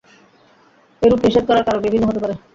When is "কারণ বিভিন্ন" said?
1.67-2.05